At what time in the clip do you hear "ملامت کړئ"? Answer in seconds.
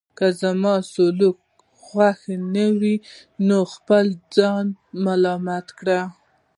5.05-6.01